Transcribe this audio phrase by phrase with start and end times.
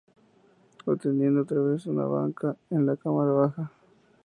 [0.87, 3.71] Obteniendo otra vez una banca en la cámara baja.